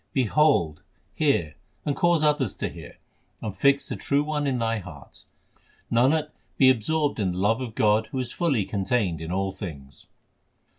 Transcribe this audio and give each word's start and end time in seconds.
Behold, 0.13 0.81
hear, 1.13 1.55
and 1.85 1.95
cause 1.95 2.23
others 2.23 2.55
to 2.55 2.69
hear, 2.69 2.97
and 3.39 3.55
fix 3.55 3.87
the 3.87 3.95
True 3.95 4.23
One 4.23 4.47
in 4.47 4.57
thy 4.57 4.79
heart. 4.79 5.25
Nanak, 5.91 6.29
be 6.57 6.71
absorbed 6.71 7.19
in 7.19 7.33
the 7.33 7.37
love 7.37 7.61
of 7.61 7.75
God 7.75 8.07
who 8.07 8.17
is 8.17 8.31
fully 8.31 8.65
con 8.65 8.83
tained 8.83 9.21
in 9.21 9.31
all 9.31 9.51
things. 9.51 10.07